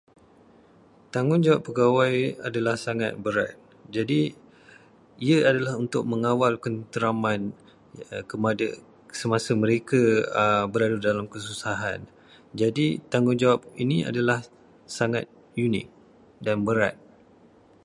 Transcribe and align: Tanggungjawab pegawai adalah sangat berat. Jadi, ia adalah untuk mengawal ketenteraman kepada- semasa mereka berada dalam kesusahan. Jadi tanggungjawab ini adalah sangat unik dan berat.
Tanggungjawab 1.13 1.61
pegawai 1.67 2.15
adalah 2.47 2.73
sangat 2.85 3.11
berat. 3.25 3.53
Jadi, 3.95 4.21
ia 5.27 5.37
adalah 5.49 5.73
untuk 5.83 6.03
mengawal 6.11 6.53
ketenteraman 6.63 7.41
kepada- 8.29 8.79
semasa 9.19 9.51
mereka 9.63 10.01
berada 10.73 10.97
dalam 11.09 11.25
kesusahan. 11.33 11.99
Jadi 12.61 12.87
tanggungjawab 13.13 13.61
ini 13.83 13.97
adalah 14.09 14.39
sangat 14.97 15.25
unik 15.63 15.85
dan 16.45 16.57
berat. 16.67 16.95